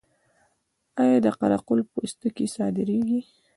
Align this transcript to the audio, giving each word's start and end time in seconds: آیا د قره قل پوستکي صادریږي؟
آیا 1.01 1.17
د 1.25 1.27
قره 1.37 1.57
قل 1.67 1.79
پوستکي 1.91 2.45
صادریږي؟ 2.55 3.19